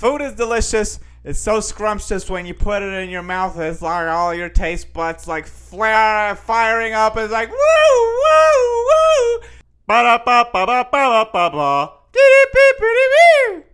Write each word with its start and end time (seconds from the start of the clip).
food 0.00 0.22
is 0.22 0.32
delicious. 0.32 0.98
It's 1.24 1.38
so 1.38 1.60
scrumptious 1.60 2.30
when 2.30 2.46
you 2.46 2.54
put 2.54 2.82
it 2.82 2.90
in 3.02 3.10
your 3.10 3.22
mouth. 3.22 3.58
It's 3.58 3.82
like 3.82 4.08
all 4.08 4.32
your 4.32 4.48
taste 4.48 4.94
buds 4.94 5.28
like 5.28 5.46
flare, 5.46 6.34
firing 6.36 6.94
up. 6.94 7.18
It's 7.18 7.30
like 7.30 7.50
woo, 7.50 7.56
woo, 7.58 8.86
woo. 8.88 9.40
Ba 9.86 10.02
da 10.02 10.18
ba 10.24 10.48
ba 10.50 10.64
ba 10.64 10.88
ba 10.90 11.28
ba 11.30 11.30
ba. 11.30 11.50
ba. 11.52 11.92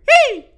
Hey. 0.09 0.49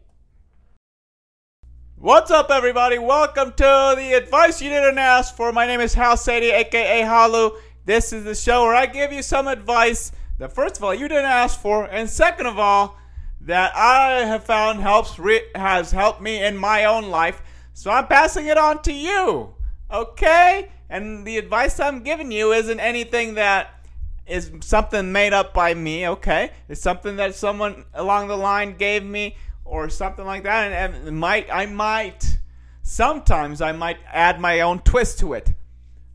What's 1.97 2.31
up, 2.31 2.49
everybody? 2.49 2.97
Welcome 2.97 3.51
to 3.51 3.93
the 3.95 4.13
advice 4.13 4.59
you 4.63 4.71
didn't 4.71 4.97
ask 4.97 5.35
for. 5.35 5.53
My 5.53 5.67
name 5.67 5.81
is 5.81 5.93
Hal 5.93 6.17
Sadie, 6.17 6.49
aka 6.49 7.03
Khalu. 7.03 7.55
This 7.85 8.11
is 8.11 8.23
the 8.23 8.33
show 8.33 8.63
where 8.63 8.73
I 8.75 8.87
give 8.87 9.11
you 9.11 9.21
some 9.21 9.47
advice 9.47 10.11
that, 10.39 10.51
first 10.51 10.77
of 10.77 10.83
all, 10.83 10.95
you 10.95 11.07
didn't 11.07 11.25
ask 11.25 11.59
for, 11.59 11.85
and 11.85 12.09
second 12.09 12.47
of 12.47 12.57
all, 12.57 12.97
that 13.41 13.75
I 13.75 14.25
have 14.25 14.43
found 14.43 14.81
helps 14.81 15.17
re- 15.17 15.47
has 15.55 15.91
helped 15.91 16.21
me 16.21 16.43
in 16.43 16.57
my 16.57 16.85
own 16.85 17.09
life. 17.09 17.41
So 17.73 17.91
I'm 17.91 18.07
passing 18.07 18.47
it 18.47 18.57
on 18.57 18.81
to 18.83 18.93
you. 18.93 19.53
Okay? 19.91 20.69
And 20.89 21.25
the 21.25 21.37
advice 21.37 21.79
I'm 21.79 22.03
giving 22.03 22.31
you 22.31 22.51
isn't 22.51 22.79
anything 22.79 23.35
that 23.35 23.79
is 24.27 24.51
something 24.61 25.11
made 25.11 25.33
up 25.33 25.53
by 25.53 25.73
me, 25.73 26.07
okay? 26.07 26.51
It's 26.67 26.81
something 26.81 27.15
that 27.15 27.35
someone 27.35 27.85
along 27.93 28.27
the 28.27 28.37
line 28.37 28.77
gave 28.77 29.03
me 29.03 29.35
or 29.65 29.89
something 29.89 30.25
like 30.25 30.43
that 30.43 30.71
and, 30.71 31.07
and 31.07 31.19
might 31.19 31.47
I 31.51 31.65
might 31.65 32.39
sometimes 32.81 33.61
I 33.61 33.71
might 33.71 33.97
add 34.11 34.39
my 34.39 34.61
own 34.61 34.79
twist 34.79 35.19
to 35.19 35.33
it. 35.33 35.53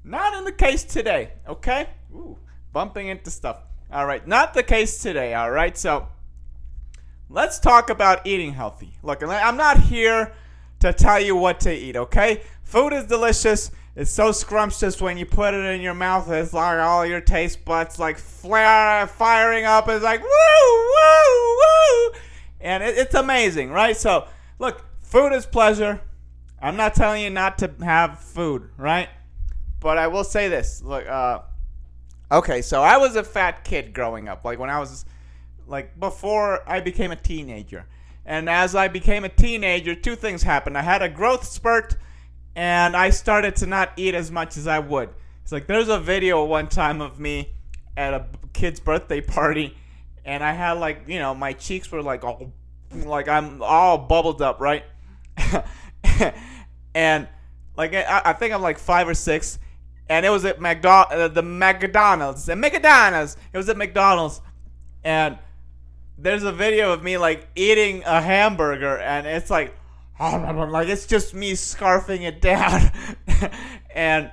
Not 0.03 0.35
in 0.35 0.45
the 0.45 0.53
case 0.53 0.85
today, 0.85 1.33
okay? 1.49 1.89
Ooh, 2.13 2.39
bumping 2.73 3.09
into 3.09 3.31
stuff. 3.31 3.59
All 3.93 4.07
right, 4.07 4.27
not 4.27 4.55
the 4.55 4.63
case 4.63 4.99
today, 4.99 5.35
all 5.35 5.51
right? 5.51 5.77
So 5.79 6.09
let's 7.35 7.59
talk 7.59 7.91
about 7.91 8.25
eating 8.27 8.53
healthy. 8.53 8.97
Look, 9.03 9.23
I'm 9.23 9.57
not 9.57 9.79
here 9.79 10.33
to 10.81 10.93
tell 10.93 11.21
you 11.21 11.35
what 11.35 11.61
to 11.61 11.75
eat, 11.75 11.97
okay? 11.97 12.43
Food 12.63 12.93
is 12.93 13.07
delicious. 13.07 13.73
It's 13.97 14.11
so 14.11 14.31
scrumptious 14.31 15.01
when 15.01 15.19
you 15.19 15.27
put 15.27 15.53
it 15.53 15.65
in 15.65 15.81
your 15.81 15.95
mouth. 15.95 16.31
It's 16.31 16.53
like 16.53 16.79
all 16.79 17.05
your 17.05 17.21
taste 17.21 17.65
buds 17.65 17.99
like 17.99 18.19
flare, 18.19 19.07
firing 19.09 19.65
up. 19.65 19.89
It's 19.89 20.05
like 20.05 20.23
woo, 20.23 20.29
woo, 20.29 21.59
woo, 21.59 22.21
and 22.61 22.83
it, 22.83 22.99
it's 22.99 23.15
amazing, 23.15 23.71
right? 23.71 23.97
So, 23.97 24.27
look, 24.59 24.85
food 25.03 25.33
is 25.33 25.45
pleasure. 25.45 26.01
I'm 26.63 26.77
not 26.77 26.95
telling 26.95 27.23
you 27.23 27.31
not 27.31 27.59
to 27.59 27.71
have 27.83 28.21
food, 28.21 28.71
right? 28.77 29.09
But 29.81 29.99
I 29.99 30.07
will 30.07 30.25
say 30.25 30.49
this. 30.49 30.83
Look, 30.83 31.07
uh, 31.07 31.41
okay, 32.33 32.63
so 32.63 32.83
I 32.83 32.97
was 32.97 33.17
a 33.17 33.25
fat 33.25 33.65
kid 33.65 33.93
growing 33.93 34.29
up. 34.29 34.45
Like 34.45 34.59
when 34.59 34.71
I 34.71 34.81
was 34.81 35.05
like 35.67 35.99
before 35.99 36.69
I 36.69 36.81
became 36.81 37.11
a 37.11 37.17
teenager. 37.17 37.87
And 38.27 38.49
as 38.49 38.75
I 38.75 38.89
became 38.89 39.25
a 39.25 39.29
teenager, 39.29 39.95
two 39.95 40.17
things 40.17 40.43
happened. 40.43 40.79
I 40.79 40.83
had 40.83 41.03
a 41.03 41.09
growth 41.09 41.45
spurt 41.45 41.97
and 42.57 42.97
I 42.97 43.11
started 43.11 43.57
to 43.57 43.67
not 43.67 43.93
eat 43.97 44.15
as 44.15 44.31
much 44.31 44.57
as 44.57 44.67
I 44.67 44.79
would. 44.79 45.11
It's 45.43 45.53
like 45.53 45.67
there's 45.67 45.89
a 45.89 45.99
video 45.99 46.45
one 46.45 46.69
time 46.69 47.01
of 47.01 47.21
me 47.21 47.51
at 47.97 48.15
a 48.15 48.27
kid's 48.53 48.81
birthday 48.81 49.21
party 49.21 49.77
and 50.25 50.43
I 50.43 50.53
had 50.53 50.73
like, 50.73 51.03
you 51.07 51.19
know, 51.19 51.35
my 51.35 51.53
cheeks 51.53 51.91
were 51.93 52.03
like 52.03 52.25
all 52.25 52.53
like 52.93 53.29
I'm 53.29 53.63
all 53.63 53.99
bubbled 53.99 54.41
up, 54.41 54.61
right? 54.61 54.85
and 56.95 57.29
like 57.77 57.93
I, 57.93 58.23
I, 58.25 58.33
think 58.33 58.55
I'm 58.55 58.63
like 58.63 58.79
5 58.79 59.09
or 59.09 59.15
6 59.15 59.59
and 60.09 60.25
it 60.25 60.29
was 60.31 60.45
at 60.45 60.61
McDonald's, 60.61 61.15
uh, 61.15 61.29
the 61.29 61.43
McDonald's, 61.43 62.47
the 62.47 62.57
McDonald's. 62.57 63.37
It 63.53 63.57
was 63.57 63.69
at 63.69 63.77
McDonald's 63.77 64.41
and 65.03 65.39
there's 66.19 66.45
a 66.45 66.53
video 66.53 66.93
of 66.93 67.03
me 67.03 67.19
like 67.19 67.49
eating 67.55 68.03
a 68.05 68.21
hamburger, 68.21 68.99
and 68.99 69.27
it's 69.27 69.51
like, 69.51 69.75
like 70.21 70.89
it's 70.89 71.07
just 71.07 71.35
me 71.35 71.53
scarfing 71.53 72.23
it 72.23 72.41
down, 72.41 72.91
and 73.95 74.31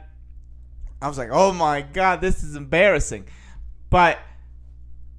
I 1.02 1.08
was 1.08 1.18
like, 1.18 1.30
oh 1.32 1.52
my 1.52 1.82
god, 1.82 2.22
this 2.22 2.44
is 2.44 2.56
embarrassing, 2.56 3.26
but 3.90 4.20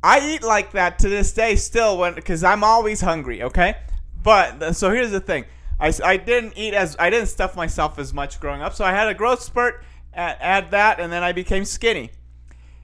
I 0.02 0.34
eat 0.34 0.42
like 0.42 0.72
that 0.72 0.98
to 1.00 1.08
this 1.08 1.32
day 1.32 1.56
still 1.56 1.98
when 1.98 2.14
because 2.14 2.44
I'm 2.44 2.64
always 2.64 3.00
hungry. 3.00 3.42
Okay, 3.42 3.76
but 4.22 4.74
so 4.74 4.90
here's 4.90 5.10
the 5.10 5.20
thing. 5.20 5.44
I, 5.78 5.92
I 6.04 6.16
didn't 6.16 6.54
eat 6.56 6.74
as 6.74 6.96
I 6.98 7.10
didn't 7.10 7.26
stuff 7.26 7.56
myself 7.56 7.98
as 7.98 8.14
much 8.14 8.38
growing 8.40 8.62
up, 8.62 8.74
so 8.74 8.84
I 8.84 8.92
had 8.92 9.08
a 9.08 9.14
growth 9.14 9.42
spurt. 9.42 9.84
at, 10.14 10.38
add 10.40 10.70
that, 10.70 11.00
and 11.00 11.12
then 11.12 11.22
I 11.22 11.32
became 11.32 11.64
skinny. 11.64 12.10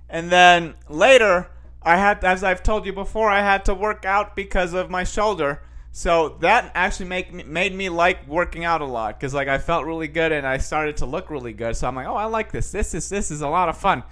And 0.08 0.30
then 0.30 0.74
later, 0.88 1.48
I 1.83 1.97
had, 1.97 2.25
as 2.25 2.43
I've 2.43 2.62
told 2.62 2.87
you 2.87 2.93
before, 2.93 3.31
I 3.31 3.41
had 3.41 3.65
to 3.66 3.75
work 3.75 4.05
out 4.05 4.34
because 4.34 4.75
of 4.75 4.91
my 4.91 5.05
shoulder. 5.05 5.62
So 5.91 6.37
that 6.41 6.71
actually 6.75 7.09
make 7.09 7.33
me, 7.33 7.43
made 7.44 7.75
me 7.75 7.89
like 7.89 8.27
working 8.28 8.65
out 8.65 8.83
a 8.83 8.84
lot 8.84 9.19
because 9.19 9.34
like 9.34 9.49
I 9.49 9.59
felt 9.59 9.84
really 9.84 10.09
good 10.09 10.33
and 10.33 10.47
I 10.47 10.59
started 10.59 10.99
to 10.99 11.06
look 11.06 11.31
really 11.31 11.53
good. 11.53 11.77
So 11.77 11.89
I'm 11.89 11.97
like, 11.97 12.06
oh, 12.06 12.15
I 12.15 12.27
like 12.27 12.53
this. 12.53 12.71
This 12.71 12.94
is 12.94 13.09
this 13.09 13.31
is 13.31 13.41
a 13.41 13.49
lot 13.49 13.69
of 13.69 13.77
fun. 13.77 14.05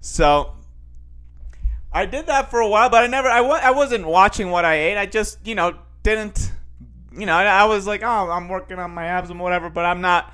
So 0.00 0.54
I 1.92 2.06
did 2.06 2.26
that 2.26 2.50
for 2.50 2.60
a 2.60 2.68
while, 2.68 2.88
but 2.90 3.02
I 3.02 3.06
never 3.06 3.28
I, 3.28 3.40
wa- 3.40 3.60
I 3.60 3.72
wasn't 3.72 4.06
watching 4.06 4.50
what 4.50 4.64
I 4.64 4.74
ate. 4.74 4.96
I 4.96 5.06
just 5.06 5.44
you 5.46 5.54
know 5.54 5.76
didn't 6.02 6.52
you 7.12 7.26
know 7.26 7.34
I, 7.34 7.44
I 7.44 7.64
was 7.64 7.86
like, 7.86 8.02
oh, 8.02 8.30
I'm 8.30 8.48
working 8.48 8.78
on 8.78 8.92
my 8.92 9.06
abs 9.06 9.28
and 9.28 9.40
whatever, 9.40 9.68
but 9.68 9.84
I'm 9.84 10.00
not 10.00 10.32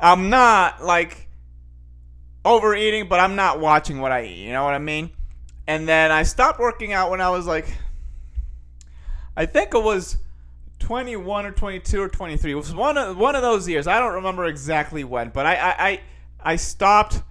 I'm 0.00 0.30
not 0.30 0.82
like 0.82 1.28
overeating, 2.44 3.08
but 3.08 3.20
I'm 3.20 3.36
not 3.36 3.60
watching 3.60 4.00
what 4.00 4.12
I 4.12 4.24
eat. 4.24 4.46
You 4.46 4.52
know 4.52 4.64
what 4.64 4.74
I 4.74 4.78
mean? 4.78 5.10
And 5.68 5.86
then 5.86 6.10
I 6.10 6.22
stopped 6.22 6.58
working 6.58 6.94
out 6.94 7.10
when 7.10 7.20
I 7.20 7.28
was 7.28 7.46
like, 7.46 7.68
I 9.36 9.44
think 9.44 9.74
it 9.74 9.82
was 9.82 10.16
21 10.78 11.44
or 11.44 11.52
22 11.52 12.00
or 12.00 12.08
23. 12.08 12.50
It 12.50 12.54
was 12.54 12.74
one 12.74 12.96
of 12.96 13.18
one 13.18 13.36
of 13.36 13.42
those 13.42 13.68
years. 13.68 13.86
I 13.86 14.00
don't 14.00 14.14
remember 14.14 14.46
exactly 14.46 15.04
when, 15.04 15.28
but 15.28 15.44
I 15.44 15.56
I 15.56 15.88
I, 15.88 16.00
I 16.42 16.56
stopped 16.56 17.22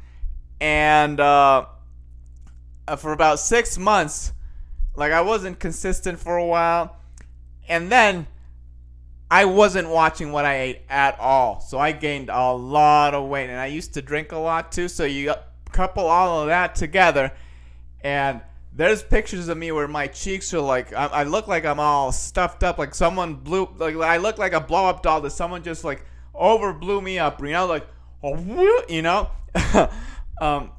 and 0.61 1.19
uh, 1.19 1.65
for 2.97 3.11
about 3.11 3.39
six 3.39 3.75
months, 3.75 4.33
like 4.95 5.11
I 5.11 5.21
wasn't 5.21 5.59
consistent 5.59 6.19
for 6.19 6.37
a 6.37 6.45
while, 6.45 6.95
and 7.67 7.91
then 7.91 8.27
I 9.31 9.45
wasn't 9.45 9.89
watching 9.89 10.31
what 10.31 10.45
I 10.45 10.59
ate 10.59 10.81
at 10.89 11.19
all. 11.19 11.59
So 11.59 11.79
I 11.79 11.91
gained 11.91 12.29
a 12.29 12.53
lot 12.53 13.15
of 13.15 13.27
weight, 13.27 13.49
and 13.49 13.59
I 13.59 13.65
used 13.65 13.95
to 13.95 14.01
drink 14.03 14.31
a 14.31 14.37
lot 14.37 14.71
too. 14.71 14.87
So 14.87 15.05
you 15.05 15.33
couple 15.71 16.05
all 16.05 16.41
of 16.41 16.47
that 16.47 16.75
together 16.75 17.31
and 18.01 18.41
there's 18.77 19.01
pictures 19.01 19.47
of 19.47 19.57
me 19.57 19.71
where 19.71 19.87
my 19.87 20.05
cheeks 20.05 20.53
are 20.53 20.61
like 20.61 20.93
I, 20.93 21.07
I, 21.07 21.23
look 21.23 21.47
like 21.47 21.65
I'm 21.65 21.79
all 21.79 22.11
stuffed 22.11 22.63
up, 22.63 22.77
like 22.77 22.93
someone 22.93 23.33
blew 23.33 23.67
like 23.77 23.95
I 23.95 24.17
look 24.17 24.37
like 24.37 24.53
a 24.53 24.61
blow 24.61 24.85
up 24.85 25.01
doll 25.01 25.19
that 25.21 25.31
someone 25.31 25.63
just 25.63 25.83
like 25.83 26.05
over 26.35 26.73
blew 26.73 27.01
me 27.01 27.17
up, 27.17 27.41
you 27.41 27.49
know, 27.49 27.65
like 27.65 27.87
oh, 28.23 28.83
you 28.87 29.01
know. 29.01 29.31
um, 30.41 30.71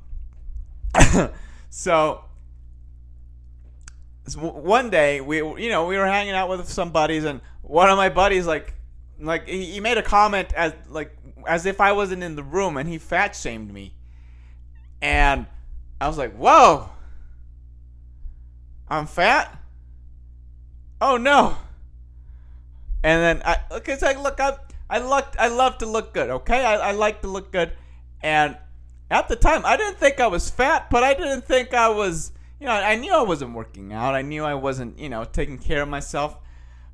so, 1.70 2.24
so 4.28 4.38
one 4.38 4.90
day 4.90 5.20
we 5.20 5.38
you 5.38 5.68
know 5.68 5.86
we 5.86 5.98
were 5.98 6.06
hanging 6.06 6.34
out 6.34 6.48
with 6.48 6.68
some 6.68 6.90
buddies 6.90 7.24
and 7.24 7.40
one 7.62 7.90
of 7.90 7.96
my 7.96 8.08
buddies 8.08 8.46
like 8.46 8.74
like 9.18 9.48
he, 9.48 9.64
he 9.64 9.80
made 9.80 9.98
a 9.98 10.02
comment 10.02 10.52
as 10.52 10.72
like 10.88 11.16
as 11.48 11.66
if 11.66 11.80
I 11.80 11.90
wasn't 11.90 12.22
in 12.22 12.36
the 12.36 12.44
room 12.44 12.76
and 12.76 12.88
he 12.88 12.98
fat 12.98 13.34
shamed 13.34 13.74
me, 13.74 13.92
and 15.02 15.46
I 16.00 16.06
was 16.06 16.16
like 16.16 16.36
whoa 16.36 16.90
I'm 18.90 19.06
fat. 19.06 19.58
Oh 21.00 21.16
no. 21.16 21.56
And 23.02 23.22
then 23.22 23.42
I 23.44 23.58
so 23.96 24.06
I 24.06 24.20
look 24.20 24.40
up. 24.40 24.72
I 24.90 24.98
look. 24.98 25.34
I 25.38 25.48
love 25.48 25.78
to 25.78 25.86
look 25.86 26.14
good. 26.14 26.30
Okay, 26.30 26.64
I, 26.64 26.88
I 26.88 26.90
like 26.92 27.22
to 27.22 27.28
look 27.28 27.52
good. 27.52 27.72
And 28.22 28.56
at 29.10 29.28
the 29.28 29.36
time, 29.36 29.64
I 29.64 29.76
didn't 29.76 29.98
think 29.98 30.20
I 30.20 30.26
was 30.26 30.50
fat, 30.50 30.90
but 30.90 31.02
I 31.02 31.14
didn't 31.14 31.44
think 31.44 31.74
I 31.74 31.88
was. 31.88 32.32
You 32.60 32.66
know, 32.66 32.72
I 32.72 32.96
knew 32.96 33.12
I 33.12 33.22
wasn't 33.22 33.54
working 33.54 33.92
out. 33.92 34.14
I 34.14 34.22
knew 34.22 34.44
I 34.44 34.54
wasn't. 34.54 34.98
You 34.98 35.08
know, 35.08 35.24
taking 35.24 35.58
care 35.58 35.82
of 35.82 35.88
myself. 35.88 36.36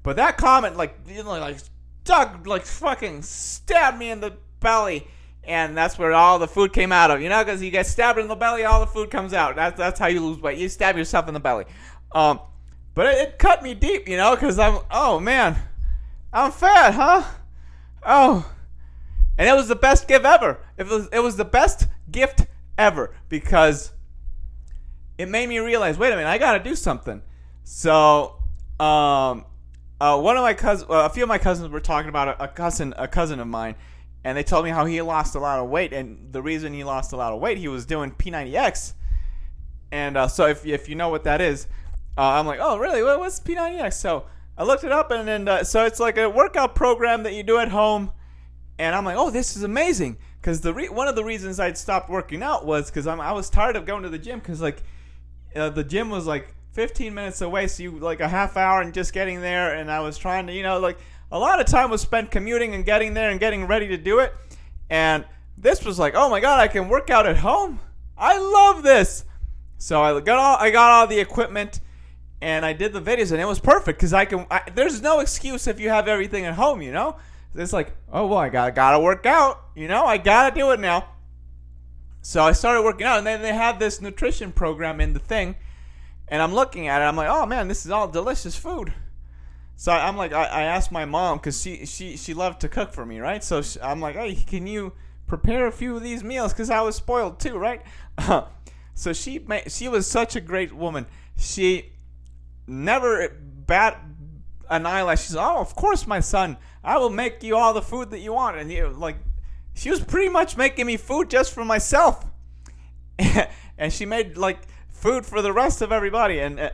But 0.02 0.16
that 0.16 0.36
comment, 0.36 0.76
like, 0.76 0.98
you 1.08 1.22
know, 1.22 1.30
like 1.30 1.56
stuck, 2.04 2.46
like 2.46 2.66
fucking 2.66 3.22
stabbed 3.22 3.98
me 3.98 4.10
in 4.10 4.20
the 4.20 4.34
belly 4.60 5.06
and 5.46 5.76
that's 5.76 5.98
where 5.98 6.12
all 6.12 6.38
the 6.38 6.48
food 6.48 6.72
came 6.72 6.92
out 6.92 7.10
of. 7.10 7.20
You 7.20 7.28
know, 7.28 7.44
because 7.44 7.62
you 7.62 7.70
get 7.70 7.86
stabbed 7.86 8.18
in 8.18 8.28
the 8.28 8.34
belly, 8.34 8.64
all 8.64 8.80
the 8.80 8.86
food 8.86 9.10
comes 9.10 9.32
out. 9.32 9.56
That's 9.56 9.76
that's 9.76 9.98
how 9.98 10.06
you 10.06 10.20
lose 10.20 10.40
weight. 10.40 10.58
You 10.58 10.68
stab 10.68 10.96
yourself 10.96 11.28
in 11.28 11.34
the 11.34 11.40
belly. 11.40 11.64
Um, 12.12 12.40
but 12.94 13.06
it, 13.06 13.18
it 13.18 13.38
cut 13.38 13.62
me 13.62 13.74
deep, 13.74 14.08
you 14.08 14.16
know, 14.16 14.34
because 14.34 14.58
I'm 14.58 14.78
oh 14.90 15.20
man, 15.20 15.56
I'm 16.32 16.52
fat, 16.52 16.94
huh? 16.94 17.24
Oh, 18.06 18.52
and 19.38 19.48
it 19.48 19.54
was 19.54 19.68
the 19.68 19.76
best 19.76 20.08
gift 20.08 20.24
ever. 20.24 20.60
It 20.76 20.86
was 20.86 21.08
it 21.12 21.20
was 21.20 21.36
the 21.36 21.44
best 21.44 21.86
gift 22.10 22.46
ever 22.78 23.14
because 23.28 23.92
it 25.18 25.28
made 25.28 25.48
me 25.48 25.58
realize, 25.58 25.98
wait 25.98 26.12
a 26.12 26.16
minute, 26.16 26.28
I 26.28 26.38
got 26.38 26.58
to 26.58 26.58
do 26.58 26.74
something. 26.74 27.22
So, 27.62 28.42
um, 28.80 29.44
uh, 30.00 30.20
one 30.20 30.36
of 30.36 30.42
my 30.42 30.54
cousins, 30.54 30.88
a 30.90 31.08
few 31.08 31.22
of 31.22 31.28
my 31.28 31.38
cousins 31.38 31.68
were 31.68 31.80
talking 31.80 32.08
about 32.08 32.28
a, 32.28 32.44
a 32.44 32.48
cousin, 32.48 32.94
a 32.96 33.06
cousin 33.06 33.40
of 33.40 33.46
mine 33.46 33.76
and 34.24 34.36
they 34.36 34.42
told 34.42 34.64
me 34.64 34.70
how 34.70 34.86
he 34.86 35.00
lost 35.02 35.34
a 35.34 35.38
lot 35.38 35.60
of 35.60 35.68
weight, 35.68 35.92
and 35.92 36.32
the 36.32 36.42
reason 36.42 36.72
he 36.72 36.82
lost 36.82 37.12
a 37.12 37.16
lot 37.16 37.32
of 37.32 37.40
weight, 37.40 37.58
he 37.58 37.68
was 37.68 37.84
doing 37.84 38.10
P90X, 38.10 38.94
and 39.92 40.16
uh, 40.16 40.28
so 40.28 40.46
if 40.46 40.66
if 40.66 40.88
you 40.88 40.94
know 40.94 41.10
what 41.10 41.24
that 41.24 41.40
is, 41.40 41.66
uh, 42.16 42.22
I'm 42.22 42.46
like, 42.46 42.58
oh 42.60 42.78
really? 42.78 43.02
What's 43.02 43.38
P90X? 43.40 43.94
So 43.94 44.24
I 44.56 44.64
looked 44.64 44.84
it 44.84 44.92
up, 44.92 45.10
and 45.10 45.28
then 45.28 45.46
uh, 45.46 45.64
so 45.64 45.84
it's 45.84 46.00
like 46.00 46.16
a 46.16 46.28
workout 46.28 46.74
program 46.74 47.22
that 47.24 47.34
you 47.34 47.42
do 47.42 47.58
at 47.58 47.68
home, 47.68 48.12
and 48.78 48.94
I'm 48.94 49.04
like, 49.04 49.16
oh, 49.16 49.30
this 49.30 49.56
is 49.56 49.62
amazing. 49.62 50.16
Because 50.40 50.60
the 50.60 50.74
re- 50.74 50.88
one 50.88 51.08
of 51.08 51.16
the 51.16 51.24
reasons 51.24 51.58
I'd 51.58 51.78
stopped 51.78 52.10
working 52.10 52.42
out 52.42 52.66
was 52.66 52.90
because 52.90 53.06
I 53.06 53.32
was 53.32 53.48
tired 53.48 53.76
of 53.76 53.86
going 53.86 54.02
to 54.02 54.10
the 54.10 54.18
gym 54.18 54.40
because 54.40 54.60
like 54.60 54.82
uh, 55.56 55.70
the 55.70 55.84
gym 55.84 56.10
was 56.10 56.26
like 56.26 56.54
15 56.72 57.14
minutes 57.14 57.40
away, 57.40 57.66
so 57.66 57.82
you 57.82 57.92
like 57.92 58.20
a 58.20 58.28
half 58.28 58.56
hour 58.56 58.80
and 58.80 58.92
just 58.92 59.12
getting 59.12 59.40
there, 59.40 59.74
and 59.74 59.90
I 59.90 60.00
was 60.00 60.18
trying 60.18 60.46
to, 60.48 60.52
you 60.52 60.62
know, 60.62 60.78
like 60.80 60.98
a 61.34 61.38
lot 61.38 61.58
of 61.58 61.66
time 61.66 61.90
was 61.90 62.00
spent 62.00 62.30
commuting 62.30 62.76
and 62.76 62.84
getting 62.84 63.12
there 63.12 63.28
and 63.28 63.40
getting 63.40 63.66
ready 63.66 63.88
to 63.88 63.96
do 63.96 64.20
it, 64.20 64.32
and 64.88 65.24
this 65.58 65.84
was 65.84 65.98
like, 65.98 66.14
oh 66.14 66.30
my 66.30 66.38
god, 66.38 66.60
I 66.60 66.68
can 66.68 66.88
work 66.88 67.10
out 67.10 67.26
at 67.26 67.38
home. 67.38 67.80
I 68.16 68.38
love 68.38 68.84
this. 68.84 69.24
So 69.76 70.00
I 70.00 70.18
got 70.20 70.38
all 70.38 70.56
I 70.58 70.70
got 70.70 70.92
all 70.92 71.06
the 71.08 71.18
equipment 71.18 71.80
and 72.40 72.64
I 72.64 72.72
did 72.72 72.92
the 72.92 73.00
videos 73.00 73.32
and 73.32 73.40
it 73.40 73.46
was 73.46 73.58
perfect 73.58 73.98
because 73.98 74.12
I 74.12 74.24
can. 74.26 74.46
I, 74.48 74.62
there's 74.74 75.02
no 75.02 75.18
excuse 75.18 75.66
if 75.66 75.80
you 75.80 75.88
have 75.88 76.06
everything 76.06 76.44
at 76.44 76.54
home, 76.54 76.80
you 76.80 76.92
know. 76.92 77.16
It's 77.56 77.72
like, 77.72 77.96
oh 78.12 78.28
well, 78.28 78.38
I 78.38 78.48
gotta 78.48 78.70
gotta 78.70 79.00
work 79.00 79.26
out, 79.26 79.60
you 79.74 79.88
know. 79.88 80.04
I 80.04 80.18
gotta 80.18 80.54
do 80.54 80.70
it 80.70 80.78
now. 80.78 81.08
So 82.22 82.44
I 82.44 82.52
started 82.52 82.82
working 82.82 83.06
out, 83.06 83.18
and 83.18 83.26
then 83.26 83.42
they 83.42 83.52
had 83.52 83.80
this 83.80 84.00
nutrition 84.00 84.52
program 84.52 85.00
in 85.00 85.12
the 85.12 85.18
thing, 85.18 85.56
and 86.28 86.40
I'm 86.40 86.54
looking 86.54 86.86
at 86.86 87.02
it. 87.02 87.04
I'm 87.04 87.16
like, 87.16 87.28
oh 87.28 87.44
man, 87.44 87.66
this 87.66 87.84
is 87.84 87.90
all 87.90 88.06
delicious 88.06 88.56
food. 88.56 88.94
So 89.76 89.92
I'm 89.92 90.16
like, 90.16 90.32
I, 90.32 90.44
I 90.44 90.62
asked 90.62 90.92
my 90.92 91.04
mom 91.04 91.38
because 91.38 91.60
she 91.60 91.84
she 91.86 92.16
she 92.16 92.32
loved 92.32 92.60
to 92.60 92.68
cook 92.68 92.92
for 92.92 93.04
me, 93.04 93.18
right? 93.18 93.42
So 93.42 93.62
she, 93.62 93.80
I'm 93.80 94.00
like, 94.00 94.14
hey, 94.14 94.34
can 94.34 94.66
you 94.66 94.92
prepare 95.26 95.66
a 95.66 95.72
few 95.72 95.96
of 95.96 96.02
these 96.02 96.22
meals? 96.22 96.52
Because 96.52 96.70
I 96.70 96.80
was 96.80 96.96
spoiled 96.96 97.40
too, 97.40 97.56
right? 97.56 97.82
so 98.94 99.12
she 99.12 99.40
made, 99.40 99.70
she 99.70 99.88
was 99.88 100.06
such 100.06 100.36
a 100.36 100.40
great 100.40 100.72
woman. 100.72 101.06
She 101.36 101.92
never 102.66 103.28
bat 103.66 104.00
an 104.70 104.86
eyelash. 104.86 105.24
She's 105.24 105.36
oh, 105.36 105.58
of 105.58 105.74
course, 105.74 106.06
my 106.06 106.20
son. 106.20 106.56
I 106.82 106.98
will 106.98 107.10
make 107.10 107.42
you 107.42 107.56
all 107.56 107.72
the 107.72 107.82
food 107.82 108.10
that 108.10 108.20
you 108.20 108.34
want. 108.34 108.58
And 108.58 108.70
you 108.70 108.88
like, 108.88 109.16
she 109.74 109.90
was 109.90 110.00
pretty 110.00 110.28
much 110.28 110.56
making 110.56 110.86
me 110.86 110.96
food 110.96 111.30
just 111.30 111.52
for 111.52 111.64
myself, 111.64 112.24
and 113.18 113.92
she 113.92 114.06
made 114.06 114.36
like 114.36 114.68
food 114.88 115.26
for 115.26 115.42
the 115.42 115.52
rest 115.52 115.82
of 115.82 115.90
everybody. 115.90 116.38
And 116.38 116.60
uh, 116.60 116.70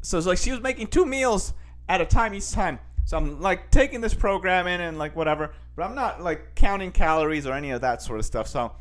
so 0.00 0.16
it's 0.16 0.26
like 0.26 0.38
she 0.38 0.50
was 0.50 0.60
making 0.60 0.86
two 0.86 1.04
meals 1.04 1.52
at 1.88 2.00
a 2.00 2.06
time 2.06 2.34
each 2.34 2.50
time. 2.52 2.78
So 3.04 3.16
I'm 3.16 3.40
like 3.40 3.70
taking 3.70 4.00
this 4.00 4.14
program 4.14 4.66
in 4.66 4.80
and 4.80 4.98
like 4.98 5.16
whatever, 5.16 5.52
but 5.74 5.84
I'm 5.84 5.94
not 5.94 6.22
like 6.22 6.54
counting 6.54 6.92
calories 6.92 7.46
or 7.46 7.54
any 7.54 7.70
of 7.70 7.80
that 7.80 8.02
sort 8.02 8.18
of 8.18 8.26
stuff. 8.26 8.46
So 8.46 8.72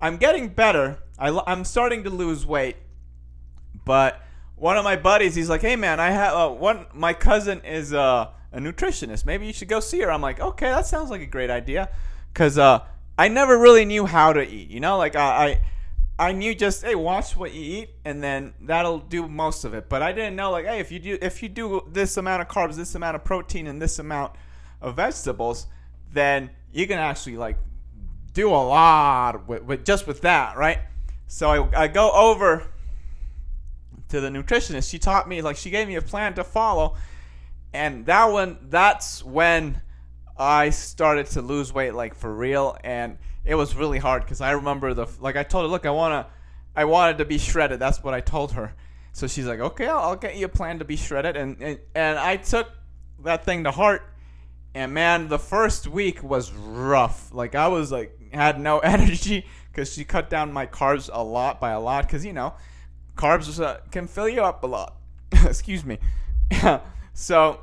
I'm 0.00 0.18
getting 0.18 0.48
better. 0.48 0.98
I, 1.18 1.30
I'm 1.46 1.64
starting 1.64 2.04
to 2.04 2.10
lose 2.10 2.44
weight, 2.44 2.76
but 3.84 4.20
one 4.56 4.76
of 4.76 4.84
my 4.84 4.96
buddies, 4.96 5.34
he's 5.34 5.48
like, 5.48 5.62
"Hey 5.62 5.76
man, 5.76 5.98
I 6.00 6.10
have 6.10 6.34
uh, 6.34 6.50
one. 6.50 6.86
My 6.92 7.12
cousin 7.12 7.60
is 7.64 7.92
uh, 7.92 8.28
a 8.52 8.58
nutritionist. 8.58 9.26
Maybe 9.26 9.46
you 9.46 9.52
should 9.52 9.68
go 9.68 9.80
see 9.80 10.00
her." 10.00 10.10
I'm 10.10 10.22
like, 10.22 10.40
"Okay, 10.40 10.66
that 10.66 10.86
sounds 10.86 11.10
like 11.10 11.22
a 11.22 11.26
great 11.26 11.50
idea," 11.50 11.88
because 12.32 12.58
uh, 12.58 12.80
I 13.18 13.28
never 13.28 13.58
really 13.58 13.84
knew 13.84 14.06
how 14.06 14.32
to 14.32 14.46
eat. 14.46 14.70
You 14.70 14.80
know, 14.80 14.98
like 14.98 15.16
I, 15.16 15.46
I, 15.46 15.60
I 16.18 16.32
knew 16.32 16.54
just 16.54 16.84
hey, 16.84 16.94
watch 16.94 17.36
what 17.36 17.52
you 17.52 17.80
eat, 17.80 17.90
and 18.04 18.22
then 18.22 18.54
that'll 18.60 19.00
do 19.00 19.28
most 19.28 19.64
of 19.64 19.74
it. 19.74 19.88
But 19.88 20.02
I 20.02 20.12
didn't 20.12 20.36
know 20.36 20.50
like, 20.50 20.64
hey, 20.64 20.78
if 20.78 20.92
you 20.92 21.00
do 21.00 21.18
if 21.20 21.42
you 21.42 21.48
do 21.48 21.82
this 21.90 22.16
amount 22.16 22.42
of 22.42 22.48
carbs, 22.48 22.76
this 22.76 22.94
amount 22.94 23.16
of 23.16 23.24
protein, 23.24 23.66
and 23.66 23.82
this 23.82 23.98
amount 23.98 24.32
of 24.80 24.96
vegetables, 24.96 25.66
then 26.12 26.50
you 26.72 26.86
can 26.86 26.98
actually 26.98 27.36
like 27.36 27.56
do 28.32 28.50
a 28.50 28.52
lot 28.52 29.48
with, 29.48 29.62
with 29.62 29.84
just 29.84 30.06
with 30.06 30.20
that, 30.22 30.56
right? 30.56 30.78
So 31.26 31.50
I, 31.50 31.84
I 31.84 31.88
go 31.88 32.12
over 32.12 32.66
to 34.08 34.20
the 34.20 34.28
nutritionist. 34.28 34.90
She 34.90 34.98
taught 34.98 35.28
me 35.28 35.42
like 35.42 35.56
she 35.56 35.70
gave 35.70 35.88
me 35.88 35.96
a 35.96 36.02
plan 36.02 36.34
to 36.34 36.44
follow, 36.44 36.96
and 37.72 38.06
that 38.06 38.26
one 38.26 38.58
that's 38.68 39.24
when 39.24 39.80
I 40.36 40.70
started 40.70 41.26
to 41.26 41.42
lose 41.42 41.72
weight 41.72 41.94
like 41.94 42.14
for 42.14 42.32
real, 42.32 42.76
and 42.82 43.18
it 43.44 43.54
was 43.54 43.76
really 43.76 43.98
hard 43.98 44.22
because 44.22 44.40
I 44.40 44.52
remember 44.52 44.94
the 44.94 45.06
like 45.20 45.36
I 45.36 45.42
told 45.42 45.64
her, 45.64 45.68
look, 45.68 45.86
I 45.86 45.90
wanna, 45.90 46.26
I 46.74 46.84
wanted 46.86 47.18
to 47.18 47.24
be 47.24 47.38
shredded. 47.38 47.78
That's 47.78 48.02
what 48.02 48.14
I 48.14 48.20
told 48.20 48.52
her. 48.52 48.74
So 49.12 49.28
she's 49.28 49.46
like, 49.46 49.60
okay, 49.60 49.86
I'll, 49.86 49.98
I'll 49.98 50.16
get 50.16 50.36
you 50.36 50.46
a 50.46 50.48
plan 50.48 50.80
to 50.80 50.84
be 50.84 50.96
shredded, 50.96 51.36
and, 51.36 51.56
and 51.60 51.78
and 51.94 52.18
I 52.18 52.36
took 52.36 52.68
that 53.22 53.44
thing 53.44 53.64
to 53.64 53.70
heart. 53.70 54.02
And 54.74 54.92
man, 54.92 55.28
the 55.28 55.38
first 55.38 55.86
week 55.86 56.22
was 56.22 56.52
rough. 56.52 57.32
Like 57.32 57.54
I 57.54 57.68
was 57.68 57.92
like 57.92 58.32
had 58.32 58.58
no 58.58 58.78
energy 58.80 59.46
because 59.70 59.92
she 59.92 60.04
cut 60.04 60.30
down 60.30 60.52
my 60.52 60.66
carbs 60.66 61.08
a 61.12 61.22
lot 61.22 61.60
by 61.60 61.70
a 61.70 61.80
lot. 61.80 62.06
Because 62.06 62.24
you 62.24 62.32
know, 62.32 62.54
carbs 63.16 63.60
uh, 63.62 63.78
can 63.92 64.08
fill 64.08 64.28
you 64.28 64.42
up 64.42 64.64
a 64.64 64.66
lot. 64.66 64.96
Excuse 65.32 65.84
me. 65.84 65.98
so 67.12 67.60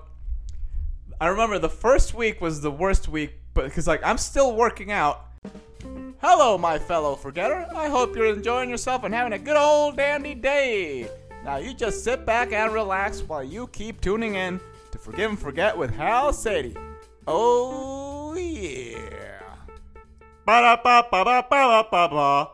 I 1.22 1.28
remember 1.28 1.60
the 1.60 1.70
first 1.70 2.16
week 2.16 2.42
was 2.42 2.62
the 2.62 2.72
worst 2.72 3.08
week, 3.08 3.34
but 3.54 3.66
because 3.66 3.86
like 3.86 4.02
I'm 4.04 4.18
still 4.18 4.56
working 4.56 4.92
out. 4.92 5.28
Hello, 6.20 6.58
my 6.58 6.80
fellow 6.80 7.16
forgetter. 7.16 7.68
I 7.76 7.90
hope 7.90 8.16
you're 8.16 8.34
enjoying 8.34 8.72
yourself 8.72 9.04
and 9.04 9.14
having 9.14 9.34
a 9.34 9.38
good 9.38 9.56
old 9.56 9.98
dandy 9.98 10.34
day. 10.34 11.08
Now 11.46 11.58
you 11.58 11.76
just 11.76 12.04
sit 12.04 12.26
back 12.26 12.54
and 12.54 12.74
relax 12.74 13.22
while 13.22 13.44
you 13.44 13.68
keep 13.68 14.02
tuning 14.02 14.34
in 14.34 14.60
to 14.90 14.98
Forgive 14.98 15.30
and 15.30 15.40
Forget 15.40 15.78
with 15.78 15.94
Hal 15.94 16.34
Sadie. 16.34 16.76
Oh 17.28 18.34
yeah. 18.34 18.98
Ba 20.44 20.62
da 20.62 20.76
ba 20.82 21.06
ba 21.12 21.24
ba 21.24 21.46
ba 21.48 21.88
ba 21.92 22.10
ba. 22.10 22.50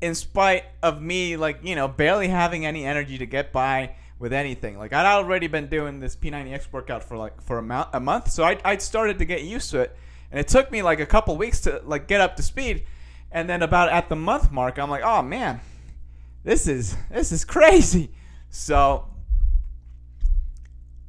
In 0.00 0.14
spite 0.14 0.64
of 0.82 1.02
me, 1.02 1.36
like 1.36 1.58
you 1.62 1.74
know, 1.74 1.88
barely 1.88 2.28
having 2.28 2.64
any 2.64 2.86
energy 2.86 3.18
to 3.18 3.26
get 3.26 3.52
by 3.52 3.96
with 4.22 4.32
anything. 4.32 4.78
Like 4.78 4.92
I'd 4.92 5.04
already 5.04 5.48
been 5.48 5.66
doing 5.66 5.98
this 5.98 6.14
P90X 6.14 6.68
workout 6.70 7.02
for 7.02 7.18
like 7.18 7.42
for 7.42 7.58
a, 7.58 7.62
mo- 7.62 7.88
a 7.92 7.98
month, 7.98 8.30
so 8.30 8.44
I 8.44 8.56
I 8.64 8.76
started 8.78 9.18
to 9.18 9.24
get 9.24 9.42
used 9.42 9.70
to 9.72 9.80
it, 9.80 9.94
and 10.30 10.38
it 10.38 10.46
took 10.46 10.70
me 10.70 10.80
like 10.80 11.00
a 11.00 11.06
couple 11.06 11.36
weeks 11.36 11.60
to 11.62 11.82
like 11.84 12.06
get 12.06 12.20
up 12.20 12.36
to 12.36 12.42
speed, 12.42 12.86
and 13.32 13.50
then 13.50 13.62
about 13.62 13.90
at 13.90 14.08
the 14.08 14.14
month 14.14 14.52
mark, 14.52 14.78
I'm 14.78 14.88
like, 14.88 15.02
oh 15.04 15.22
man, 15.22 15.60
this 16.44 16.68
is 16.68 16.96
this 17.10 17.32
is 17.32 17.44
crazy. 17.44 18.12
So, 18.48 19.08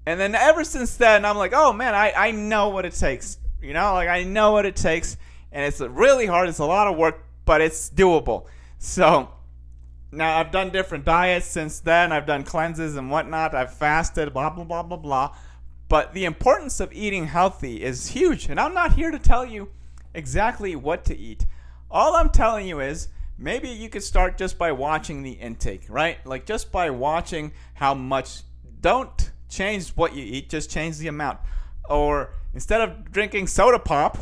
and 0.07 0.19
then 0.19 0.33
ever 0.33 0.63
since 0.63 0.98
then, 0.98 1.24
I'm 1.24 1.38
like, 1.38 1.54
oh 1.54 1.71
man, 1.71 1.94
I 1.94 2.13
I 2.18 2.31
know 2.31 2.69
what 2.69 2.83
it 2.83 2.94
takes. 2.94 3.38
You 3.62 3.74
know, 3.74 3.94
like 3.94 4.10
I 4.10 4.24
know 4.24 4.54
what 4.54 4.65
it 4.65 4.75
takes, 4.75 5.18
and 5.51 5.63
it's 5.63 5.80
really 5.80 6.25
hard. 6.25 6.50
It's 6.50 6.60
a 6.60 6.65
lot 6.65 6.88
of 6.88 6.98
work, 6.98 7.24
but 7.45 7.62
it's 7.62 7.92
doable. 7.92 8.48
So 8.80 9.30
now 10.13 10.38
I've 10.38 10.51
done 10.51 10.69
different 10.69 11.06
diets 11.06 11.45
since 11.45 11.80
then. 11.80 12.12
I've 12.12 12.25
done 12.25 12.44
cleanses 12.44 12.95
and 12.95 13.10
whatnot. 13.10 13.54
I've 13.56 13.74
fasted, 13.74 14.33
blah 14.33 14.50
blah 14.50 14.63
blah 14.63 14.83
blah 14.83 14.98
blah. 14.98 15.36
But 15.89 16.13
the 16.13 16.25
importance 16.25 16.79
of 16.79 16.93
eating 16.93 17.27
healthy 17.27 17.84
is 17.84 18.08
huge, 18.08 18.50
and 18.50 18.60
I'm 18.60 18.74
not 18.74 18.93
here 18.93 19.12
to 19.12 19.20
tell 19.20 19.46
you 19.46 19.70
exactly 20.13 20.75
what 20.75 21.05
to 21.05 21.17
eat. 21.17 21.46
All 21.91 22.15
I'm 22.15 22.29
telling 22.29 22.67
you 22.67 22.79
is 22.79 23.10
maybe 23.38 23.70
you 23.70 23.89
could 23.89 24.03
start 24.03 24.38
just 24.38 24.58
by 24.58 24.72
watching 24.72 25.22
the 25.22 25.32
intake, 25.32 25.86
right? 25.89 26.25
Like 26.25 26.46
just 26.46 26.72
by 26.72 26.89
watching 26.89 27.51
how 27.75 27.93
much. 27.93 28.41
Don't 28.82 29.32
change 29.48 29.91
what 29.91 30.13
you 30.13 30.24
eat, 30.25 30.50
just 30.50 30.70
change 30.70 30.98
the 30.98 31.08
amount. 31.08 31.39
Or 31.89 32.34
instead 32.53 32.82
of 32.82 33.12
drinking 33.12 33.48
soda 33.48 33.79
pop, 33.79 34.17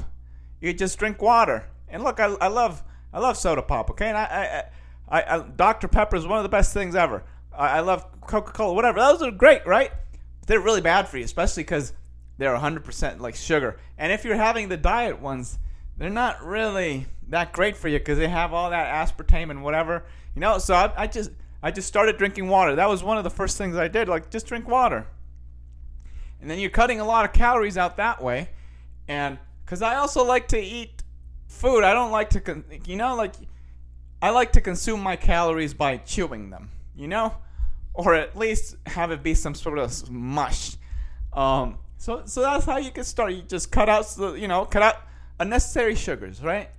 you 0.60 0.72
just 0.74 1.00
drink 1.00 1.20
water. 1.20 1.66
And 1.88 2.04
look, 2.04 2.20
I, 2.20 2.26
I 2.26 2.48
love 2.48 2.84
I 3.14 3.20
love 3.20 3.38
soda 3.38 3.62
pop. 3.62 3.90
Okay, 3.90 4.08
and 4.08 4.18
I, 4.18 4.24
I, 4.24 4.58
I, 4.58 4.64
I 5.12 5.44
Dr 5.56 5.88
Pepper 5.88 6.16
is 6.16 6.26
one 6.26 6.40
of 6.40 6.44
the 6.44 6.50
best 6.50 6.74
things 6.74 6.96
ever. 6.96 7.24
I, 7.56 7.78
I 7.78 7.80
love 7.82 8.06
Coca 8.22 8.52
Cola, 8.52 8.74
whatever. 8.74 9.00
Those 9.00 9.22
are 9.22 9.32
great, 9.32 9.66
right? 9.68 9.92
But 10.40 10.48
they're 10.48 10.62
really 10.62 10.82
bad 10.82 11.08
for 11.08 11.18
you, 11.18 11.26
especially 11.26 11.64
because 11.64 11.94
they're 12.38 12.56
100% 12.56 13.20
like 13.20 13.36
sugar. 13.36 13.78
And 13.98 14.12
if 14.12 14.24
you're 14.24 14.36
having 14.36 14.70
the 14.70 14.78
diet 14.78 15.22
ones, 15.22 15.60
they're 15.98 16.10
not 16.10 16.44
really 16.44 17.06
that 17.28 17.54
great 17.54 17.78
for 17.78 17.88
you 17.88 18.00
because 18.00 18.18
they 18.18 18.28
have 18.28 18.54
all 18.54 18.70
that 18.70 19.08
aspartame 19.08 19.52
and 19.52 19.64
whatever. 19.64 20.06
You 20.34 20.40
know, 20.40 20.58
so 20.58 20.74
I, 20.74 20.94
I 21.04 21.08
just 21.08 21.32
I 21.62 21.72
just 21.72 21.88
started 21.88 22.18
drinking 22.18 22.48
water. 22.48 22.76
That 22.76 22.90
was 22.90 23.04
one 23.04 23.18
of 23.18 23.24
the 23.24 23.30
first 23.30 23.58
things 23.58 23.76
I 23.76 23.88
did. 23.88 24.08
Like 24.08 24.30
just 24.30 24.48
drink 24.48 24.68
water. 24.68 25.06
And 26.42 26.50
then 26.50 26.58
you're 26.58 26.72
cutting 26.72 27.00
a 27.00 27.06
lot 27.06 27.26
of 27.26 27.34
calories 27.34 27.78
out 27.78 27.98
that 27.98 28.24
way. 28.24 28.50
And 29.08 29.38
because 29.64 29.82
I 29.82 29.96
also 29.96 30.26
like 30.26 30.48
to 30.50 30.60
eat 30.60 31.04
food, 31.48 31.84
I 31.84 31.94
don't 31.94 32.12
like 32.12 32.32
to, 32.32 32.64
you 32.86 32.96
know, 32.96 33.16
like 33.16 33.36
I 34.22 34.30
like 34.30 34.52
to 34.54 34.62
consume 34.62 35.02
my 35.02 35.16
calories 35.16 35.74
by 35.74 35.98
chewing 35.98 36.50
them, 36.52 36.70
you 36.96 37.08
know, 37.08 37.36
or 37.94 38.14
at 38.14 38.38
least 38.38 38.76
have 38.86 39.12
it 39.12 39.24
be 39.24 39.34
some 39.34 39.56
sort 39.56 39.80
of 39.80 40.10
mush. 40.10 40.78
Um, 41.34 41.80
so 41.98 42.24
so 42.26 42.42
that's 42.42 42.66
how 42.66 42.78
you 42.78 42.92
can 42.92 43.04
start. 43.04 43.34
You 43.34 43.42
just 43.42 43.72
cut 43.72 43.90
out, 43.90 44.06
you 44.38 44.48
know, 44.48 44.66
cut 44.66 44.84
out 44.84 44.96
unnecessary 45.40 45.96
sugars, 45.96 46.42
right? 46.42 46.70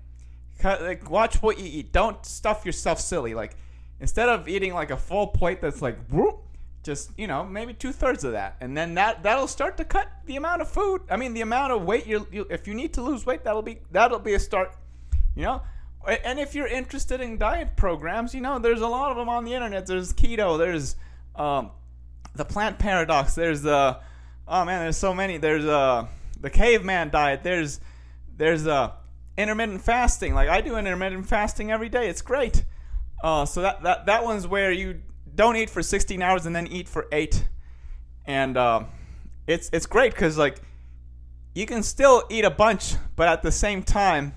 Cut, 0.59 0.83
like 0.83 1.11
watch 1.11 1.43
what 1.43 1.59
you 1.59 1.65
eat. 1.65 1.93
Don't 1.93 2.25
stuff 2.25 2.65
yourself 2.65 3.01
silly. 3.01 3.35
Like 3.35 3.57
instead 4.01 4.29
of 4.29 4.49
eating 4.49 4.75
like 4.75 4.91
a 4.91 4.97
full 4.97 5.27
plate 5.27 5.61
that's 5.61 5.83
like 5.83 5.99
whoop, 6.07 6.41
just 6.83 7.11
you 7.17 7.27
know 7.27 7.45
maybe 7.45 7.75
two 7.75 7.93
thirds 7.93 8.25
of 8.25 8.33
that, 8.33 8.57
and 8.61 8.77
then 8.77 8.95
that 8.95 9.23
that'll 9.23 9.49
start 9.49 9.77
to 9.79 9.85
cut 9.85 10.09
the 10.27 10.37
amount 10.37 10.63
of 10.63 10.69
food. 10.69 11.03
I 11.11 11.17
mean 11.17 11.35
the 11.35 11.41
amount 11.41 11.73
of 11.73 11.83
weight 11.83 12.07
you 12.07 12.27
you 12.31 12.47
if 12.51 12.69
you 12.69 12.75
need 12.75 12.93
to 12.95 13.03
lose 13.03 13.27
weight, 13.27 13.45
that'll 13.45 13.63
be 13.63 13.79
that'll 13.91 14.21
be 14.21 14.35
a 14.35 14.41
start. 14.41 14.75
You 15.35 15.43
know, 15.43 15.63
and 16.07 16.39
if 16.39 16.55
you're 16.55 16.67
interested 16.67 17.21
in 17.21 17.39
diet 17.39 17.77
programs, 17.77 18.35
you 18.35 18.41
know 18.41 18.59
there's 18.59 18.81
a 18.81 18.89
lot 18.89 19.11
of 19.11 19.17
them 19.17 19.29
on 19.29 19.45
the 19.45 19.55
internet. 19.55 19.87
There's 19.87 20.13
keto, 20.13 20.59
there's 20.59 20.97
um, 21.37 21.71
the 22.35 22.45
plant 22.45 22.79
paradox. 22.79 23.35
There's 23.35 23.65
uh, 23.65 24.01
oh 24.49 24.65
man, 24.65 24.81
there's 24.83 24.97
so 24.97 25.15
many. 25.15 25.39
There's 25.39 25.65
uh, 25.65 26.07
the 26.41 26.51
caveman 26.51 27.11
diet. 27.11 27.43
There's 27.43 27.81
there's 28.37 28.67
uh, 28.67 28.93
intermittent 29.37 29.83
fasting. 29.83 30.35
Like 30.35 30.49
I 30.49 30.61
do 30.61 30.77
intermittent 30.77 31.27
fasting 31.27 31.71
every 31.71 31.89
day. 31.89 32.09
It's 32.09 32.23
great. 32.23 32.65
Uh, 33.23 33.45
so 33.45 33.63
that, 33.63 33.83
that 33.83 34.07
that 34.07 34.25
one's 34.25 34.47
where 34.47 34.73
you 34.73 35.01
don't 35.35 35.57
eat 35.57 35.71
for 35.71 35.83
16 35.83 36.21
hours 36.21 36.45
and 36.45 36.55
then 36.55 36.67
eat 36.67 36.89
for 36.89 37.07
eight, 37.13 37.47
and 38.27 38.57
uh, 38.57 38.85
it's 39.47 39.71
it's 39.73 39.87
great 39.87 40.13
because 40.13 40.37
like 40.37 40.61
you 41.55 41.67
can 41.67 41.83
still 41.83 42.25
eat 42.31 42.45
a 42.45 42.51
bunch, 42.51 42.95
but 43.15 43.29
at 43.29 43.43
the 43.43 43.53
same 43.53 43.83
time, 43.83 44.35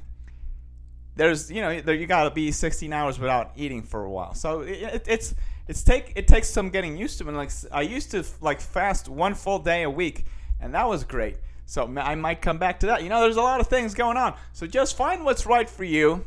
there's 1.15 1.50
you 1.50 1.62
know 1.62 1.81
there, 1.81 1.95
you 1.95 2.07
got 2.07 2.24
to 2.24 2.31
be 2.31 2.51
16 2.51 2.91
hours 2.91 3.19
without 3.19 3.51
eating 3.55 3.84
for 3.84 4.03
a 4.03 4.10
while. 4.10 4.34
So 4.34 4.62
it, 4.62 4.81
it, 4.81 5.05
it's 5.07 5.36
it's 5.67 5.84
take 5.84 6.13
it 6.15 6.27
takes 6.27 6.50
some 6.50 6.69
getting 6.69 6.98
used 6.98 7.17
to. 7.19 7.27
And 7.27 7.38
like 7.38 7.51
I 7.72 7.81
used 7.81 8.12
to 8.12 8.24
like 8.41 8.62
fast 8.62 9.10
one 9.10 9.34
full 9.34 9.60
day 9.60 9.84
a 9.84 9.89
week, 9.89 10.25
and 10.60 10.74
that 10.74 10.88
was 10.88 11.03
great. 11.03 11.38
So 11.65 11.91
I 11.98 12.13
might 12.15 12.41
come 12.41 12.60
back 12.60 12.79
to 12.81 12.88
that. 12.88 13.01
You 13.01 13.10
know, 13.10 13.22
there's 13.22 13.38
a 13.38 13.41
lot 13.41 13.60
of 13.60 13.67
things 13.67 13.95
going 13.95 14.17
on. 14.17 14.36
So 14.53 14.67
just 14.67 14.95
find 14.95 15.25
what's 15.25 15.45
right 15.45 15.69
for 15.69 15.84
you, 15.84 16.25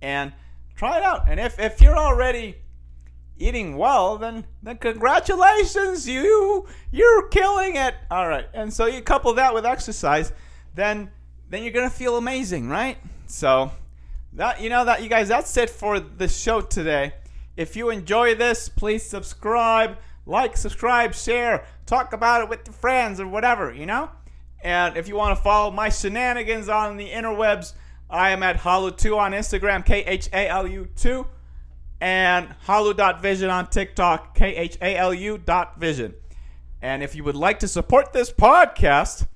and 0.00 0.32
try 0.76 0.98
it 0.98 1.02
out. 1.02 1.28
And 1.28 1.40
if 1.40 1.58
if 1.58 1.80
you're 1.80 1.98
already 1.98 2.56
eating 3.38 3.76
well, 3.76 4.18
then 4.18 4.44
then 4.62 4.76
congratulations, 4.76 6.08
you 6.08 6.66
you're 6.90 7.28
killing 7.28 7.76
it. 7.76 7.94
All 8.10 8.28
right. 8.28 8.46
And 8.54 8.72
so 8.72 8.86
you 8.86 9.00
couple 9.02 9.32
that 9.34 9.54
with 9.54 9.66
exercise, 9.66 10.32
then 10.74 11.10
then 11.50 11.62
you're 11.62 11.72
gonna 11.72 11.90
feel 11.90 12.16
amazing, 12.16 12.68
right? 12.68 12.98
So 13.26 13.72
that 14.38 14.60
you 14.60 14.70
know 14.70 14.84
that 14.84 15.02
you 15.02 15.08
guys 15.08 15.28
that's 15.28 15.56
it 15.56 15.68
for 15.68 15.98
the 15.98 16.28
show 16.28 16.60
today. 16.60 17.12
If 17.56 17.74
you 17.74 17.90
enjoy 17.90 18.36
this, 18.36 18.68
please 18.68 19.02
subscribe, 19.02 19.98
like, 20.26 20.56
subscribe, 20.56 21.12
share, 21.12 21.66
talk 21.86 22.12
about 22.12 22.42
it 22.42 22.48
with 22.48 22.60
your 22.64 22.74
friends 22.74 23.18
or 23.18 23.26
whatever, 23.26 23.74
you 23.74 23.84
know? 23.84 24.10
And 24.62 24.96
if 24.96 25.08
you 25.08 25.16
want 25.16 25.36
to 25.36 25.42
follow 25.42 25.72
my 25.72 25.88
shenanigans 25.88 26.68
on 26.68 26.96
the 26.96 27.10
interwebs, 27.10 27.72
I 28.08 28.30
am 28.30 28.44
at 28.44 28.58
Khalu2 28.58 29.16
on 29.16 29.32
Instagram, 29.32 29.84
K 29.84 30.04
H 30.04 30.28
A 30.32 30.46
L 30.46 30.68
U 30.68 30.88
2, 30.94 31.26
and 32.00 32.54
Khalu.vision 32.64 33.50
on 33.50 33.66
TikTok, 33.66 34.36
K 34.36 34.54
H 34.54 34.78
A 34.80 34.96
L 34.96 35.12
U 35.12 35.36
dot 35.36 35.80
vision. 35.80 36.14
And 36.80 37.02
if 37.02 37.16
you 37.16 37.24
would 37.24 37.34
like 37.34 37.58
to 37.58 37.68
support 37.68 38.12
this 38.12 38.30
podcast, 38.30 39.26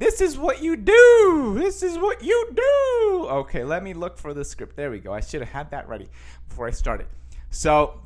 this 0.00 0.22
is 0.22 0.38
what 0.38 0.62
you 0.62 0.76
do. 0.76 1.56
This 1.58 1.82
is 1.82 1.98
what 1.98 2.24
you 2.24 2.52
do. 2.56 3.26
Okay, 3.28 3.64
let 3.64 3.84
me 3.84 3.92
look 3.92 4.16
for 4.16 4.32
the 4.32 4.46
script. 4.46 4.74
There 4.74 4.90
we 4.90 4.98
go. 4.98 5.12
I 5.12 5.20
should 5.20 5.42
have 5.42 5.50
had 5.50 5.70
that 5.72 5.88
ready 5.90 6.08
before 6.48 6.66
I 6.66 6.70
started. 6.70 7.06
So, 7.50 8.00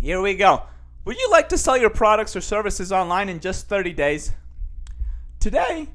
here 0.00 0.20
we 0.20 0.34
go. 0.34 0.64
Would 1.04 1.16
you 1.16 1.30
like 1.30 1.48
to 1.50 1.58
sell 1.58 1.76
your 1.76 1.88
products 1.88 2.34
or 2.34 2.40
services 2.40 2.90
online 2.90 3.28
in 3.28 3.38
just 3.38 3.68
30 3.68 3.92
days? 3.92 4.32
Today, 5.38 5.88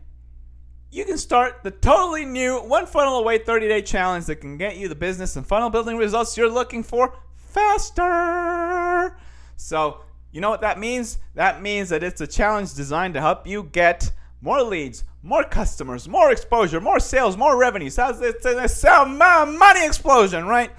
you 0.90 1.04
can 1.04 1.18
start 1.18 1.64
the 1.64 1.72
totally 1.72 2.24
new 2.24 2.60
One 2.60 2.86
Funnel 2.86 3.18
Away 3.18 3.40
30 3.40 3.68
day 3.68 3.82
challenge 3.82 4.28
that 4.28 4.38
can 4.38 4.56
get 4.56 4.78
you 4.78 4.88
the 4.88 4.96
business 4.96 5.36
and 5.36 5.46
funnel 5.46 5.70
building 5.70 5.98
results 5.98 6.38
you're 6.38 6.50
looking 6.50 6.82
for 6.82 7.14
faster. 7.36 9.18
So, 9.58 10.00
you 10.32 10.40
know 10.40 10.50
what 10.50 10.62
that 10.62 10.80
means? 10.80 11.18
That 11.34 11.62
means 11.62 11.90
that 11.90 12.04
it's 12.04 12.22
a 12.22 12.28
challenge 12.28 12.74
designed 12.74 13.16
to 13.16 13.22
help 13.22 13.46
you 13.46 13.64
get 13.64 14.14
more 14.46 14.62
leads, 14.62 15.04
more 15.24 15.44
customers, 15.44 16.08
more 16.08 16.32
exposure, 16.32 16.80
more 16.80 17.00
sales, 17.00 17.36
more 17.36 17.58
revenues. 17.58 17.98
It's 18.00 18.84
a 18.84 19.06
money 19.06 19.86
explosion, 19.86 20.46
right? 20.46 20.72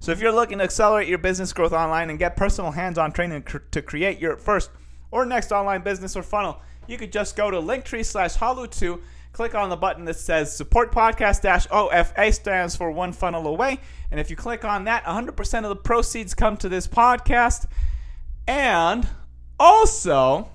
So 0.00 0.10
if 0.10 0.20
you're 0.20 0.32
looking 0.32 0.58
to 0.58 0.64
accelerate 0.64 1.06
your 1.06 1.18
business 1.18 1.52
growth 1.52 1.74
online 1.74 2.08
and 2.08 2.18
get 2.18 2.34
personal 2.34 2.70
hands-on 2.70 3.12
training 3.12 3.44
to 3.70 3.82
create 3.82 4.18
your 4.18 4.38
first 4.38 4.70
or 5.10 5.26
next 5.26 5.52
online 5.52 5.82
business 5.82 6.16
or 6.16 6.22
funnel, 6.22 6.62
you 6.88 6.96
could 6.96 7.12
just 7.12 7.36
go 7.36 7.50
to 7.50 7.58
linktree 7.58 8.04
slash 8.04 8.36
khalu2 8.36 9.00
click 9.32 9.54
on 9.54 9.68
the 9.68 9.76
button 9.76 10.04
that 10.06 10.16
says 10.16 10.56
support 10.56 10.90
podcast 10.90 11.42
dash 11.42 11.66
OFA 11.68 12.32
stands 12.34 12.74
for 12.74 12.90
one 12.90 13.12
funnel 13.12 13.46
away. 13.46 13.78
And 14.10 14.18
if 14.18 14.30
you 14.30 14.36
click 14.36 14.64
on 14.64 14.84
that, 14.84 15.04
100% 15.04 15.62
of 15.62 15.68
the 15.68 15.76
proceeds 15.76 16.34
come 16.34 16.56
to 16.56 16.68
this 16.68 16.88
podcast. 16.88 17.66
And 18.48 19.06
also, 19.58 20.48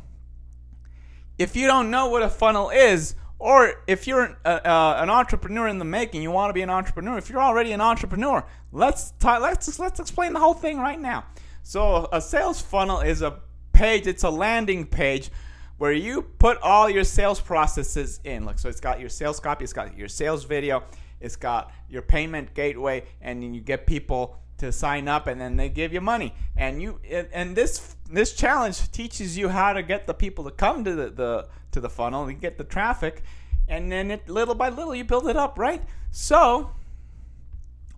if 1.38 1.56
you 1.56 1.68
don't 1.68 1.92
know 1.92 2.08
what 2.08 2.22
a 2.22 2.30
funnel 2.30 2.70
is, 2.70 3.16
or 3.40 3.84
if 3.88 4.08
you're 4.08 4.24
an, 4.24 4.36
uh, 4.46 4.60
uh, 4.64 5.00
an 5.02 5.10
entrepreneur 5.10 5.68
in 5.68 5.78
the 5.78 5.86
making, 5.86 6.22
you 6.22 6.32
want 6.32 6.50
to 6.50 6.54
be 6.54 6.62
an 6.62 6.70
entrepreneur. 6.70 7.18
If 7.18 7.30
you're 7.30 7.42
already 7.42 7.74
an 7.74 7.82
entrepreneur, 7.82 8.46
let's 8.72 9.12
t- 9.12 9.28
let's 9.28 9.78
let's 9.78 10.00
explain 10.00 10.34
the 10.34 10.40
whole 10.40 10.54
thing 10.54 10.80
right 10.80 11.00
now. 11.00 11.26
So 11.64 12.08
a 12.12 12.22
sales 12.22 12.62
funnel 12.62 13.02
is 13.02 13.22
a 13.22 13.40
page. 13.74 14.08
It's 14.08 14.24
a 14.24 14.30
landing 14.30 14.86
page 14.86 15.30
where 15.78 15.92
you 15.92 16.22
put 16.22 16.58
all 16.62 16.90
your 16.90 17.04
sales 17.04 17.42
processes 17.42 18.22
in. 18.24 18.46
Like 18.46 18.60
so, 18.60 18.70
it's 18.70 18.80
got 18.80 19.00
your 19.00 19.10
sales 19.10 19.40
copy, 19.40 19.64
it's 19.64 19.74
got 19.74 19.98
your 19.98 20.08
sales 20.08 20.46
video, 20.46 20.84
it's 21.20 21.36
got 21.36 21.72
your 21.90 22.02
payment 22.02 22.54
gateway, 22.54 23.04
and 23.22 23.44
then 23.44 23.54
you 23.54 23.62
get 23.62 23.86
people 23.86 24.38
to 24.58 24.72
sign 24.72 25.10
up, 25.10 25.28
and 25.28 25.40
then 25.40 25.58
they 25.58 25.68
give 25.68 25.92
you 25.92 26.00
money. 26.00 26.34
And 26.56 26.82
you 26.82 27.00
and 27.34 27.56
this 27.56 27.95
this 28.10 28.34
challenge 28.34 28.92
teaches 28.92 29.38
you 29.38 29.50
how 29.50 29.74
to 29.74 29.82
get 29.82 30.08
the 30.08 30.14
people 30.14 30.44
to 30.46 30.52
come 30.52 30.84
to 30.84 30.94
the, 30.94 31.10
the 31.10 31.48
to 31.72 31.80
the 31.80 31.90
funnel 31.90 32.26
and 32.26 32.40
get 32.40 32.58
the 32.58 32.64
traffic, 32.64 33.24
and 33.68 33.92
then 33.92 34.12
it, 34.12 34.30
little 34.30 34.56
by 34.56 34.70
little 34.70 34.96
you 34.96 35.04
build 35.04 35.28
it 35.28 35.36
up, 35.36 35.58
right? 35.58 35.84
So, 36.12 36.72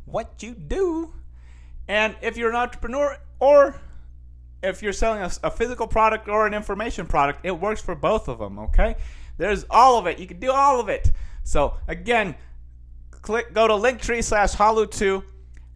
what 0.05 0.41
you 0.41 0.53
do, 0.53 1.13
and 1.87 2.15
if 2.21 2.37
you're 2.37 2.49
an 2.49 2.55
entrepreneur 2.55 3.17
or 3.39 3.79
if 4.63 4.81
you're 4.81 4.93
selling 4.93 5.21
a, 5.21 5.31
a, 5.43 5.51
physical 5.51 5.87
product 5.87 6.27
or 6.27 6.47
an 6.47 6.53
information 6.53 7.05
product, 7.05 7.41
it 7.43 7.51
works 7.51 7.81
for 7.81 7.93
both 7.93 8.27
of 8.27 8.39
them. 8.39 8.57
Okay, 8.59 8.95
there's 9.37 9.65
all 9.69 9.97
of 9.97 10.07
it. 10.07 10.19
You 10.19 10.27
can 10.27 10.39
do 10.39 10.51
all 10.51 10.79
of 10.79 10.89
it. 10.89 11.11
So 11.43 11.75
again, 11.87 12.35
click 13.11 13.53
go 13.53 13.67
to 13.67 13.73
linktree 13.73 14.23
slash 14.23 14.55
khalu2, 14.55 15.23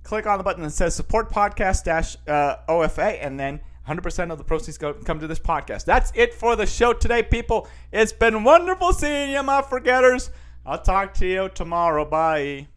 click 0.03 0.25
on 0.25 0.37
the 0.37 0.43
button 0.43 0.63
that 0.63 0.71
says 0.71 0.95
support 0.95 1.29
podcast 1.29 1.83
dash 1.83 2.15
uh, 2.27 2.55
OFA, 2.67 3.19
and 3.21 3.39
then 3.39 3.59
100% 3.87 4.31
of 4.31 4.37
the 4.37 4.43
proceeds 4.43 4.77
go, 4.77 4.93
come 4.93 5.19
to 5.19 5.27
this 5.27 5.39
podcast. 5.39 5.85
That's 5.85 6.11
it 6.15 6.33
for 6.33 6.55
the 6.55 6.65
show 6.65 6.93
today, 6.93 7.23
people. 7.23 7.67
It's 7.91 8.13
been 8.13 8.43
wonderful 8.43 8.93
seeing 8.93 9.31
you, 9.31 9.41
my 9.43 9.61
forgetters. 9.61 10.29
I'll 10.65 10.81
talk 10.81 11.13
to 11.15 11.25
you 11.25 11.49
tomorrow. 11.49 12.05
Bye. 12.05 12.67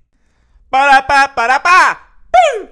Ba-da-ba, 0.71 1.33
ba-da-ba. 1.37 1.99
Boo! 2.33 2.69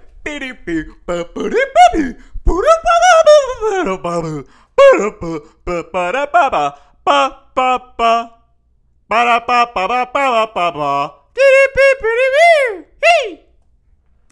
Hey! 13.04 13.44